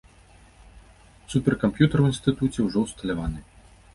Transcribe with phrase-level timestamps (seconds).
[1.33, 3.39] Суперкамп'ютар у інстытуце ўжо ўсталяваны.